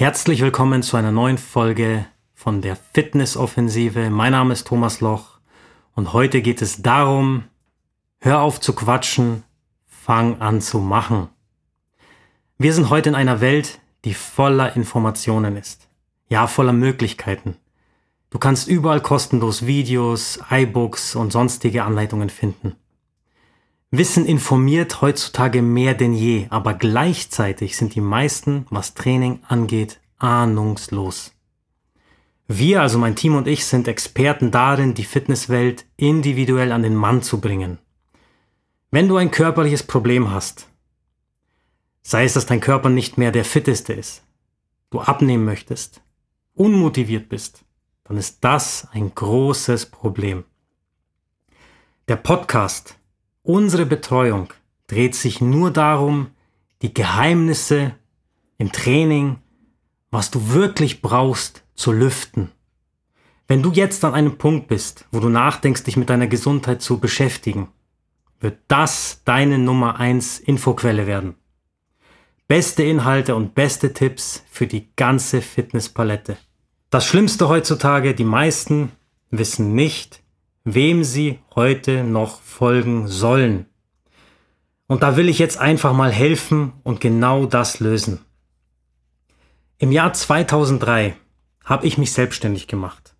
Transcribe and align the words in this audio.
Herzlich 0.00 0.40
willkommen 0.40 0.82
zu 0.82 0.96
einer 0.96 1.12
neuen 1.12 1.36
Folge 1.36 2.06
von 2.32 2.62
der 2.62 2.74
Fitnessoffensive. 2.74 4.08
Mein 4.08 4.32
Name 4.32 4.54
ist 4.54 4.66
Thomas 4.66 5.02
Loch 5.02 5.40
und 5.94 6.14
heute 6.14 6.40
geht 6.40 6.62
es 6.62 6.80
darum, 6.80 7.44
hör 8.18 8.40
auf 8.40 8.62
zu 8.62 8.72
quatschen, 8.72 9.42
fang 9.86 10.40
an 10.40 10.62
zu 10.62 10.78
machen. 10.78 11.28
Wir 12.56 12.72
sind 12.72 12.88
heute 12.88 13.10
in 13.10 13.14
einer 13.14 13.42
Welt, 13.42 13.78
die 14.06 14.14
voller 14.14 14.74
Informationen 14.74 15.58
ist. 15.58 15.90
Ja, 16.30 16.46
voller 16.46 16.72
Möglichkeiten. 16.72 17.58
Du 18.30 18.38
kannst 18.38 18.68
überall 18.68 19.02
kostenlos 19.02 19.66
Videos, 19.66 20.40
iBooks 20.50 21.14
und 21.14 21.30
sonstige 21.30 21.84
Anleitungen 21.84 22.30
finden. 22.30 22.74
Wissen 23.92 24.24
informiert 24.24 25.02
heutzutage 25.02 25.62
mehr 25.62 25.94
denn 25.94 26.14
je, 26.14 26.46
aber 26.50 26.74
gleichzeitig 26.74 27.76
sind 27.76 27.96
die 27.96 28.00
meisten, 28.00 28.64
was 28.70 28.94
Training 28.94 29.40
angeht, 29.48 29.99
ahnungslos. 30.20 31.32
Wir, 32.46 32.80
also 32.82 32.98
mein 32.98 33.16
Team 33.16 33.36
und 33.36 33.46
ich, 33.46 33.64
sind 33.64 33.88
Experten 33.88 34.50
darin, 34.50 34.94
die 34.94 35.04
Fitnesswelt 35.04 35.86
individuell 35.96 36.72
an 36.72 36.82
den 36.82 36.94
Mann 36.94 37.22
zu 37.22 37.40
bringen. 37.40 37.78
Wenn 38.90 39.08
du 39.08 39.16
ein 39.16 39.30
körperliches 39.30 39.82
Problem 39.82 40.30
hast, 40.30 40.68
sei 42.02 42.24
es, 42.24 42.34
dass 42.34 42.46
dein 42.46 42.60
Körper 42.60 42.88
nicht 42.88 43.18
mehr 43.18 43.32
der 43.32 43.44
fitteste 43.44 43.92
ist, 43.92 44.22
du 44.90 45.00
abnehmen 45.00 45.44
möchtest, 45.44 46.02
unmotiviert 46.54 47.28
bist, 47.28 47.64
dann 48.04 48.16
ist 48.16 48.38
das 48.42 48.88
ein 48.92 49.14
großes 49.14 49.86
Problem. 49.86 50.44
Der 52.08 52.16
Podcast 52.16 52.96
Unsere 53.42 53.86
Betreuung 53.86 54.52
dreht 54.86 55.14
sich 55.14 55.40
nur 55.40 55.70
darum, 55.70 56.28
die 56.82 56.92
Geheimnisse 56.92 57.94
im 58.58 58.70
Training, 58.70 59.38
was 60.10 60.30
du 60.30 60.52
wirklich 60.52 61.02
brauchst, 61.02 61.62
zu 61.74 61.92
lüften. 61.92 62.50
Wenn 63.46 63.62
du 63.62 63.72
jetzt 63.72 64.04
an 64.04 64.14
einem 64.14 64.38
Punkt 64.38 64.68
bist, 64.68 65.06
wo 65.10 65.20
du 65.20 65.28
nachdenkst, 65.28 65.84
dich 65.84 65.96
mit 65.96 66.10
deiner 66.10 66.26
Gesundheit 66.26 66.82
zu 66.82 66.98
beschäftigen, 66.98 67.68
wird 68.38 68.58
das 68.68 69.22
deine 69.24 69.58
Nummer 69.58 69.98
eins 69.98 70.38
Infoquelle 70.38 71.06
werden. 71.06 71.34
Beste 72.48 72.82
Inhalte 72.82 73.34
und 73.36 73.54
beste 73.54 73.92
Tipps 73.92 74.44
für 74.50 74.66
die 74.66 74.88
ganze 74.96 75.42
Fitnesspalette. 75.42 76.36
Das 76.90 77.06
Schlimmste 77.06 77.48
heutzutage, 77.48 78.14
die 78.14 78.24
meisten 78.24 78.92
wissen 79.30 79.74
nicht, 79.74 80.22
wem 80.64 81.04
sie 81.04 81.38
heute 81.54 82.02
noch 82.02 82.40
folgen 82.40 83.06
sollen. 83.06 83.66
Und 84.86 85.04
da 85.04 85.16
will 85.16 85.28
ich 85.28 85.38
jetzt 85.38 85.58
einfach 85.58 85.92
mal 85.92 86.10
helfen 86.10 86.72
und 86.82 87.00
genau 87.00 87.46
das 87.46 87.78
lösen. 87.78 88.24
Im 89.80 89.90
Jahr 89.90 90.12
2003 90.12 91.16
habe 91.64 91.86
ich 91.86 91.98
mich 91.98 92.12
selbstständig 92.12 92.68
gemacht. 92.68 93.16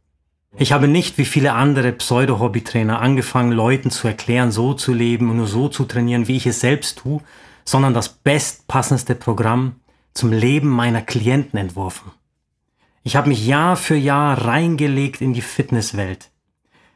Ich 0.57 0.73
habe 0.73 0.87
nicht 0.87 1.19
wie 1.19 1.25
viele 1.25 1.55
andere 1.55 1.91
Pseudo-Hobbytrainer 1.91 3.01
angefangen, 3.01 3.51
Leuten 3.51 3.91
zu 3.91 4.07
erklären, 4.07 4.53
so 4.53 4.75
zu 4.75 4.93
leben 4.93 5.31
und 5.31 5.39
nur 5.39 5.49
so 5.49 5.69
zu 5.69 5.85
trainieren, 5.85 6.29
wie 6.29 6.37
ich 6.37 6.47
es 6.47 6.61
selbst 6.61 6.99
tue, 6.99 7.21
sondern 7.65 7.95
das 7.95 8.11
bestpassendste 8.11 9.17
Programm 9.17 9.81
zum 10.15 10.33
Leben 10.33 10.69
meiner 10.69 11.03
Klienten 11.03 11.59
entworfen. 11.59 12.13
Ich 13.03 13.17
habe 13.17 13.31
mich 13.31 13.45
Jahr 13.45 13.75
für 13.77 13.97
Jahr 13.97 14.45
reingelegt 14.45 15.21
in 15.21 15.33
die 15.33 15.43
Fitnesswelt 15.43 16.31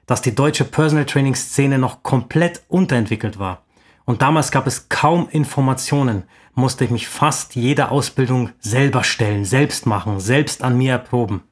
dass 0.07 0.23
die 0.23 0.35
deutsche 0.35 0.65
Personal 0.65 1.07
Training 1.07 1.35
Szene 1.35 1.79
noch 1.79 2.03
komplett 2.03 2.63
unterentwickelt 2.69 3.39
war. 3.39 3.63
Und 4.05 4.21
damals 4.21 4.51
gab 4.51 4.67
es 4.67 4.89
kaum 4.89 5.29
Informationen, 5.31 6.25
musste 6.55 6.85
ich 6.85 6.91
mich 6.91 7.09
fast 7.09 7.55
jede 7.55 7.91
Ausbildung 7.91 8.51
selber 8.59 9.05
stellen, 9.05 9.45
selbst 9.45 9.87
machen, 9.87 10.21
selbst 10.21 10.63
an 10.63 10.79
mir 10.79 10.93
erproben. 10.93 11.43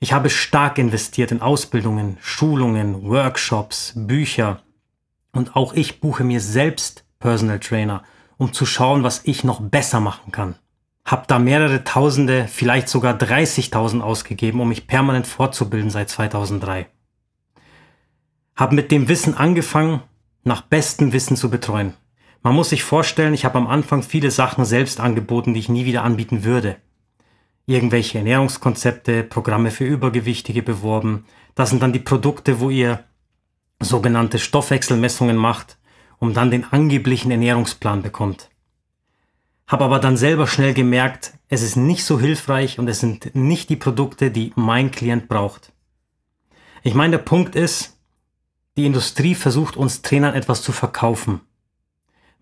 Ich 0.00 0.12
habe 0.12 0.28
stark 0.28 0.78
investiert 0.78 1.32
in 1.32 1.40
Ausbildungen, 1.40 2.18
Schulungen, 2.20 3.04
Workshops, 3.04 3.94
Bücher 3.96 4.62
und 5.32 5.56
auch 5.56 5.72
ich 5.72 6.00
buche 6.00 6.24
mir 6.24 6.40
selbst 6.40 7.04
Personal 7.18 7.58
Trainer, 7.58 8.02
um 8.36 8.52
zu 8.52 8.66
schauen, 8.66 9.02
was 9.02 9.22
ich 9.24 9.44
noch 9.44 9.60
besser 9.60 10.00
machen 10.00 10.30
kann. 10.30 10.56
Hab 11.06 11.28
da 11.28 11.38
mehrere 11.38 11.84
Tausende, 11.84 12.48
vielleicht 12.48 12.88
sogar 12.88 13.14
30.000 13.14 14.00
ausgegeben, 14.00 14.60
um 14.60 14.68
mich 14.68 14.86
permanent 14.86 15.26
fortzubilden 15.26 15.90
seit 15.90 16.08
2003. 16.08 16.86
Habe 18.56 18.74
mit 18.74 18.90
dem 18.90 19.08
Wissen 19.08 19.34
angefangen, 19.34 20.02
nach 20.44 20.62
bestem 20.62 21.12
Wissen 21.12 21.36
zu 21.36 21.50
betreuen. 21.50 21.94
Man 22.44 22.54
muss 22.54 22.68
sich 22.68 22.84
vorstellen, 22.84 23.32
ich 23.32 23.46
habe 23.46 23.56
am 23.56 23.66
Anfang 23.66 24.02
viele 24.02 24.30
Sachen 24.30 24.66
selbst 24.66 25.00
angeboten, 25.00 25.54
die 25.54 25.60
ich 25.60 25.70
nie 25.70 25.86
wieder 25.86 26.04
anbieten 26.04 26.44
würde. 26.44 26.76
Irgendwelche 27.64 28.18
Ernährungskonzepte, 28.18 29.24
Programme 29.24 29.70
für 29.70 29.86
Übergewichtige 29.86 30.62
beworben. 30.62 31.24
Das 31.54 31.70
sind 31.70 31.82
dann 31.82 31.94
die 31.94 32.00
Produkte, 32.00 32.60
wo 32.60 32.68
ihr 32.68 33.02
sogenannte 33.80 34.38
Stoffwechselmessungen 34.38 35.38
macht, 35.38 35.78
um 36.18 36.34
dann 36.34 36.50
den 36.50 36.70
angeblichen 36.70 37.30
Ernährungsplan 37.30 38.02
bekommt. 38.02 38.50
Hab 39.66 39.80
aber 39.80 39.98
dann 39.98 40.18
selber 40.18 40.46
schnell 40.46 40.74
gemerkt, 40.74 41.32
es 41.48 41.62
ist 41.62 41.76
nicht 41.76 42.04
so 42.04 42.20
hilfreich 42.20 42.78
und 42.78 42.88
es 42.88 43.00
sind 43.00 43.34
nicht 43.34 43.70
die 43.70 43.76
Produkte, 43.76 44.30
die 44.30 44.52
mein 44.54 44.90
Klient 44.90 45.28
braucht. 45.28 45.72
Ich 46.82 46.94
meine, 46.94 47.12
der 47.12 47.24
Punkt 47.24 47.56
ist, 47.56 47.98
die 48.76 48.84
Industrie 48.84 49.34
versucht 49.34 49.78
uns 49.78 50.02
Trainern 50.02 50.34
etwas 50.34 50.60
zu 50.60 50.72
verkaufen, 50.72 51.40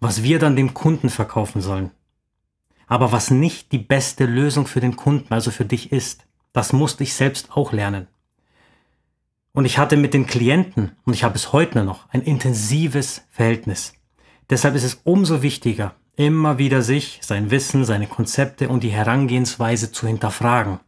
was 0.02 0.24
wir 0.24 0.40
dann 0.40 0.56
dem 0.56 0.74
Kunden 0.74 1.10
verkaufen 1.10 1.62
sollen. 1.62 1.92
Aber 2.88 3.12
was 3.12 3.30
nicht 3.30 3.70
die 3.70 3.78
beste 3.78 4.26
Lösung 4.26 4.66
für 4.66 4.80
den 4.80 4.96
Kunden, 4.96 5.32
also 5.32 5.52
für 5.52 5.64
dich 5.64 5.92
ist, 5.92 6.26
das 6.52 6.72
musste 6.72 7.04
ich 7.04 7.14
selbst 7.14 7.52
auch 7.52 7.72
lernen. 7.72 8.08
Und 9.52 9.64
ich 9.64 9.78
hatte 9.78 9.96
mit 9.96 10.12
den 10.12 10.26
Klienten, 10.26 10.96
und 11.04 11.14
ich 11.14 11.22
habe 11.22 11.36
es 11.36 11.52
heute 11.52 11.84
noch, 11.84 12.08
ein 12.10 12.22
intensives 12.22 13.22
Verhältnis. 13.30 13.94
Deshalb 14.50 14.74
ist 14.74 14.82
es 14.82 15.00
umso 15.04 15.40
wichtiger, 15.40 15.94
immer 16.16 16.58
wieder 16.58 16.82
sich, 16.82 17.20
sein 17.22 17.52
Wissen, 17.52 17.84
seine 17.84 18.08
Konzepte 18.08 18.68
und 18.68 18.82
die 18.82 18.90
Herangehensweise 18.90 19.92
zu 19.92 20.08
hinterfragen. 20.08 20.80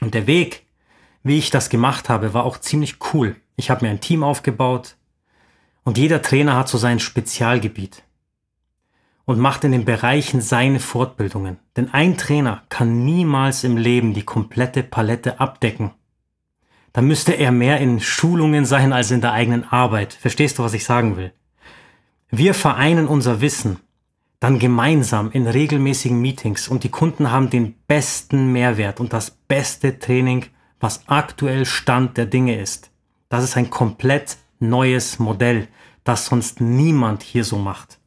Und 0.00 0.14
der 0.14 0.26
Weg, 0.26 0.64
wie 1.22 1.36
ich 1.36 1.50
das 1.50 1.68
gemacht 1.68 2.08
habe, 2.08 2.32
war 2.32 2.44
auch 2.44 2.56
ziemlich 2.56 2.96
cool. 3.12 3.36
Ich 3.56 3.68
habe 3.68 3.84
mir 3.84 3.90
ein 3.90 4.00
Team 4.00 4.22
aufgebaut 4.22 4.96
und 5.84 5.98
jeder 5.98 6.22
Trainer 6.22 6.56
hat 6.56 6.70
so 6.70 6.78
sein 6.78 6.98
Spezialgebiet 6.98 8.05
und 9.26 9.38
macht 9.38 9.64
in 9.64 9.72
den 9.72 9.84
Bereichen 9.84 10.40
seine 10.40 10.80
Fortbildungen. 10.80 11.58
Denn 11.76 11.92
ein 11.92 12.16
Trainer 12.16 12.62
kann 12.70 13.04
niemals 13.04 13.64
im 13.64 13.76
Leben 13.76 14.14
die 14.14 14.24
komplette 14.24 14.82
Palette 14.82 15.38
abdecken. 15.40 15.90
Da 16.94 17.02
müsste 17.02 17.32
er 17.32 17.52
mehr 17.52 17.78
in 17.78 18.00
Schulungen 18.00 18.64
sein 18.64 18.94
als 18.94 19.10
in 19.10 19.20
der 19.20 19.32
eigenen 19.32 19.64
Arbeit. 19.64 20.14
Verstehst 20.14 20.58
du, 20.58 20.62
was 20.62 20.72
ich 20.72 20.84
sagen 20.84 21.18
will? 21.18 21.32
Wir 22.30 22.54
vereinen 22.54 23.06
unser 23.06 23.42
Wissen 23.42 23.78
dann 24.40 24.58
gemeinsam 24.58 25.30
in 25.32 25.46
regelmäßigen 25.46 26.20
Meetings 26.20 26.68
und 26.68 26.84
die 26.84 26.90
Kunden 26.90 27.30
haben 27.30 27.50
den 27.50 27.74
besten 27.86 28.52
Mehrwert 28.52 29.00
und 29.00 29.12
das 29.12 29.30
beste 29.30 29.98
Training, 29.98 30.46
was 30.78 31.08
aktuell 31.08 31.64
Stand 31.64 32.16
der 32.16 32.26
Dinge 32.26 32.60
ist. 32.60 32.90
Das 33.28 33.42
ist 33.42 33.56
ein 33.56 33.70
komplett 33.70 34.36
neues 34.58 35.18
Modell, 35.18 35.68
das 36.04 36.26
sonst 36.26 36.60
niemand 36.60 37.22
hier 37.22 37.44
so 37.44 37.58
macht. 37.58 37.98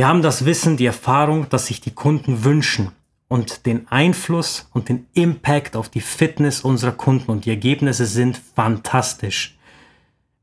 Wir 0.00 0.08
haben 0.08 0.22
das 0.22 0.46
Wissen, 0.46 0.78
die 0.78 0.86
Erfahrung, 0.86 1.50
dass 1.50 1.66
sich 1.66 1.82
die 1.82 1.90
Kunden 1.90 2.42
wünschen 2.42 2.90
und 3.28 3.66
den 3.66 3.86
Einfluss 3.88 4.70
und 4.72 4.88
den 4.88 5.06
Impact 5.12 5.76
auf 5.76 5.90
die 5.90 6.00
Fitness 6.00 6.62
unserer 6.62 6.92
Kunden 6.92 7.30
und 7.30 7.44
die 7.44 7.50
Ergebnisse 7.50 8.06
sind 8.06 8.40
fantastisch. 8.56 9.58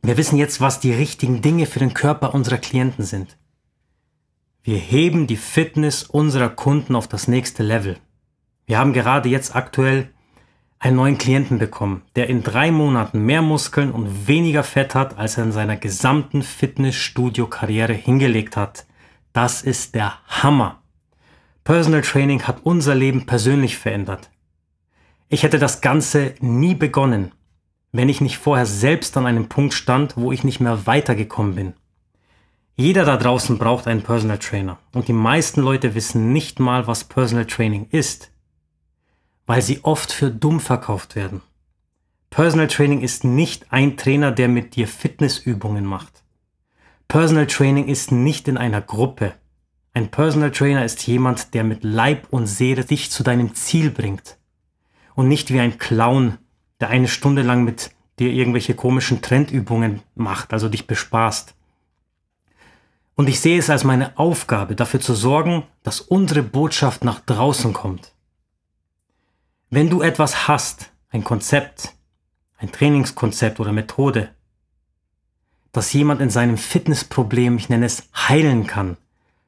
Wir 0.03 0.15
wissen 0.15 0.37
jetzt, 0.37 0.61
was 0.61 0.79
die 0.79 0.93
richtigen 0.93 1.41
Dinge 1.41 1.65
für 1.65 1.79
den 1.79 1.95
Körper 1.95 2.35
unserer 2.35 2.59
Klienten 2.59 3.03
sind. 3.03 3.35
Wir 4.61 4.77
heben 4.77 5.25
die 5.25 5.37
Fitness 5.37 6.03
unserer 6.03 6.49
Kunden 6.49 6.95
auf 6.95 7.07
das 7.07 7.27
nächste 7.27 7.63
Level. 7.63 7.97
Wir 8.67 8.77
haben 8.77 8.93
gerade 8.93 9.27
jetzt 9.27 9.55
aktuell 9.55 10.11
einen 10.77 10.97
neuen 10.97 11.17
Klienten 11.17 11.57
bekommen, 11.57 12.03
der 12.15 12.29
in 12.29 12.43
drei 12.43 12.69
Monaten 12.69 13.25
mehr 13.25 13.41
Muskeln 13.41 13.89
und 13.89 14.27
weniger 14.27 14.63
Fett 14.63 14.93
hat, 14.93 15.17
als 15.17 15.39
er 15.39 15.45
in 15.45 15.51
seiner 15.51 15.77
gesamten 15.77 16.43
Fitnessstudio-Karriere 16.43 17.93
hingelegt 17.93 18.55
hat. 18.55 18.86
Das 19.33 19.61
ist 19.61 19.95
der 19.95 20.13
Hammer. 20.27 20.81
Personal 21.63 22.01
Training 22.01 22.43
hat 22.43 22.61
unser 22.63 22.95
Leben 22.95 23.25
persönlich 23.25 23.77
verändert. 23.77 24.29
Ich 25.29 25.43
hätte 25.43 25.59
das 25.59 25.81
Ganze 25.81 26.35
nie 26.39 26.75
begonnen, 26.75 27.33
wenn 27.91 28.09
ich 28.09 28.21
nicht 28.21 28.37
vorher 28.37 28.65
selbst 28.65 29.17
an 29.17 29.25
einem 29.25 29.49
Punkt 29.49 29.73
stand, 29.73 30.15
wo 30.15 30.31
ich 30.31 30.43
nicht 30.43 30.59
mehr 30.59 30.87
weitergekommen 30.87 31.55
bin. 31.55 31.73
Jeder 32.75 33.05
da 33.05 33.17
draußen 33.17 33.57
braucht 33.57 33.87
einen 33.87 34.03
Personal 34.03 34.37
Trainer 34.37 34.77
und 34.93 35.07
die 35.07 35.13
meisten 35.13 35.61
Leute 35.61 35.95
wissen 35.95 36.31
nicht 36.31 36.59
mal, 36.59 36.85
was 36.87 37.03
Personal 37.03 37.45
Training 37.45 37.87
ist, 37.89 38.31
weil 39.47 39.61
sie 39.61 39.83
oft 39.83 40.13
für 40.13 40.29
dumm 40.29 40.59
verkauft 40.59 41.15
werden. 41.15 41.41
Personal 42.29 42.67
Training 42.67 43.01
ist 43.01 43.23
nicht 43.23 43.73
ein 43.73 43.97
Trainer, 43.97 44.31
der 44.31 44.47
mit 44.47 44.75
dir 44.75 44.87
Fitnessübungen 44.87 45.85
macht. 45.85 46.23
Personal 47.07 47.47
Training 47.47 47.87
ist 47.87 48.11
nicht 48.11 48.47
in 48.49 48.57
einer 48.57 48.81
Gruppe. 48.81 49.33
Ein 49.93 50.11
Personal 50.11 50.51
Trainer 50.51 50.83
ist 50.83 51.07
jemand, 51.07 51.53
der 51.53 51.63
mit 51.63 51.83
Leib 51.83 52.27
und 52.31 52.47
Seele 52.47 52.83
dich 52.83 53.11
zu 53.11 53.23
deinem 53.23 53.55
Ziel 53.55 53.91
bringt. 53.91 54.37
Und 55.15 55.29
nicht 55.29 55.51
wie 55.51 55.59
ein 55.59 55.77
Clown, 55.77 56.37
der 56.81 56.89
eine 56.89 57.07
Stunde 57.07 57.43
lang 57.43 57.63
mit 57.63 57.91
dir 58.19 58.31
irgendwelche 58.31 58.75
komischen 58.75 59.21
Trendübungen 59.21 60.01
macht, 60.15 60.51
also 60.51 60.67
dich 60.67 60.85
bespaßt. 60.85 61.55
Und 63.15 63.29
ich 63.29 63.39
sehe 63.39 63.57
es 63.57 63.69
als 63.69 63.83
meine 63.83 64.17
Aufgabe, 64.17 64.75
dafür 64.75 64.99
zu 64.99 65.15
sorgen, 65.15 65.63
dass 65.83 66.01
unsere 66.01 66.43
Botschaft 66.43 67.03
nach 67.03 67.21
draußen 67.21 67.73
kommt. 67.73 68.11
Wenn 69.69 69.89
du 69.89 70.01
etwas 70.01 70.47
hast, 70.47 70.91
ein 71.09 71.23
Konzept, 71.23 71.93
ein 72.57 72.71
Trainingskonzept 72.71 73.59
oder 73.59 73.71
Methode, 73.71 74.29
dass 75.77 75.93
jemand 75.93 76.21
in 76.21 76.31
seinem 76.31 76.57
Fitnessproblem, 76.57 77.57
ich 77.57 77.69
nenne 77.69 77.85
es, 77.85 78.09
heilen 78.15 78.65
kann, 78.65 78.97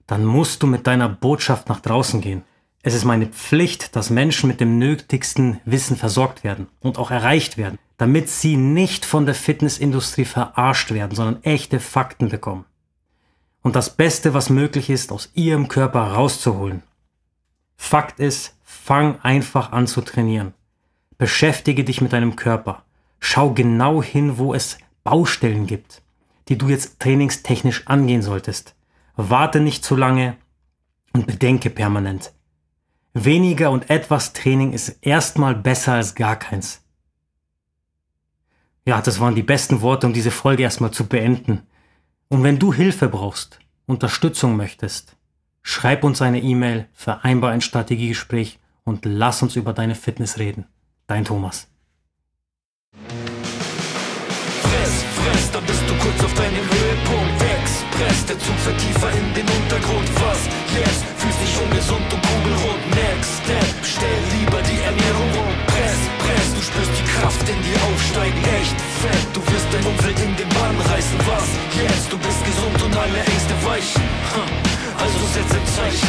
dann 0.06 0.26
musst 0.26 0.62
du 0.62 0.68
mit 0.68 0.86
deiner 0.86 1.10
Botschaft 1.10 1.70
nach 1.70 1.80
draußen 1.80 2.22
gehen. 2.22 2.44
Es 2.84 2.94
ist 2.94 3.04
meine 3.04 3.26
Pflicht, 3.26 3.96
dass 3.96 4.12
Menschen 4.12 4.48
mit 4.48 4.62
dem 4.62 4.78
nötigsten 4.78 5.60
Wissen 5.66 5.98
versorgt 5.98 6.44
werden 6.44 6.68
und 6.82 7.00
auch 7.00 7.10
erreicht 7.10 7.58
werden, 7.58 7.80
damit 7.98 8.30
sie 8.30 8.58
nicht 8.58 9.06
von 9.06 9.26
der 9.26 9.34
Fitnessindustrie 9.34 10.26
verarscht 10.26 10.92
werden, 10.92 11.16
sondern 11.16 11.42
echte 11.42 11.80
Fakten 11.80 12.30
bekommen. 12.30 12.66
Und 13.64 13.76
das 13.76 13.96
Beste, 13.96 14.36
was 14.36 14.52
möglich 14.52 14.92
ist, 14.92 15.12
aus 15.12 15.32
ihrem 15.34 15.68
Körper 15.68 16.12
rauszuholen. 16.12 16.84
Fakt 17.76 18.20
ist, 18.20 18.56
fang 18.64 19.20
einfach 19.24 19.72
an 19.72 19.88
zu 19.88 20.02
trainieren. 20.02 20.54
Beschäftige 21.18 21.84
dich 21.84 22.02
mit 22.02 22.14
deinem 22.14 22.36
Körper. 22.36 22.84
Schau 23.20 23.52
genau 23.52 24.04
hin, 24.04 24.38
wo 24.38 24.54
es 24.54 24.78
Baustellen 25.04 25.66
gibt, 25.66 26.04
die 26.50 26.58
du 26.58 26.68
jetzt 26.68 27.00
trainingstechnisch 27.00 27.88
angehen 27.88 28.22
solltest. 28.22 28.76
Warte 29.16 29.60
nicht 29.60 29.86
zu 29.86 29.96
lange 29.96 30.36
und 31.14 31.28
bedenke 31.28 31.70
permanent. 31.70 32.34
Weniger 33.14 33.72
und 33.72 33.90
etwas 33.90 34.34
Training 34.34 34.74
ist 34.74 34.98
erstmal 35.02 35.56
besser 35.56 35.94
als 35.94 36.16
gar 36.16 36.36
keins. 36.36 36.82
Ja, 38.86 39.02
das 39.02 39.20
waren 39.20 39.36
die 39.36 39.44
besten 39.44 39.82
Worte, 39.82 40.08
um 40.08 40.14
diese 40.14 40.32
Folge 40.32 40.64
erstmal 40.64 40.92
zu 40.92 41.06
beenden. 41.06 41.62
Und 42.28 42.44
wenn 42.44 42.60
du 42.60 42.74
Hilfe 42.74 43.08
brauchst, 43.08 43.60
Unterstützung 43.86 44.56
möchtest, 44.56 45.16
schreib 45.62 46.04
uns 46.04 46.22
eine 46.22 46.42
E-Mail, 46.42 46.88
vereinbar 46.94 47.52
ein 47.52 47.62
Strategiegespräch 47.62 48.60
und 48.84 49.06
lass 49.06 49.44
uns 49.44 49.56
über 49.56 49.74
deine 49.74 49.96
Fitness 49.96 50.40
reden. 50.40 50.66
Dein 51.08 51.26
Thomas. 51.26 51.68
Kurz 56.20 56.24
auf 56.24 56.34
deinem 56.34 56.64
Höhepunkt. 56.64 57.36
Express, 57.40 58.26
der 58.26 58.40
Zug 58.40 58.58
fährt 58.60 58.78
tiefer 58.80 59.12
in 59.12 59.34
den 59.34 59.48
Untergrund. 59.48 60.08
Was 60.20 60.40
jetzt? 60.76 61.04
Fühlst 61.18 61.40
dich 61.42 61.56
ungesund 61.64 62.08
und 62.14 62.22
kugelrund. 62.22 62.84
Next 62.96 63.32
Step, 63.44 63.70
stell 63.84 64.20
lieber 64.36 64.60
die 64.64 64.80
Ernährung 64.84 65.32
um. 65.44 65.54
Press, 65.68 66.00
press, 66.24 66.48
du 66.56 66.62
spürst 66.62 66.94
die 67.00 67.08
Kraft 67.16 67.46
in 67.50 67.60
dir 67.64 67.80
aufsteigen. 67.92 68.40
Echt 68.60 68.78
fett, 69.02 69.26
du 69.34 69.42
wirst 69.52 69.68
dein 69.72 69.86
Umfeld 69.86 70.20
in 70.20 70.36
den 70.36 70.50
Bann 70.50 70.76
reißen. 70.92 71.18
Was 71.28 71.48
jetzt? 71.76 72.12
Du 72.12 72.18
bist 72.18 72.42
gesund 72.44 72.80
und 72.84 72.94
alle 72.96 73.20
Ängste 73.20 73.56
weichen. 73.64 74.04
Also 75.00 75.20
setz 75.34 75.52
ein 75.56 75.68
Zeichen. 75.76 76.09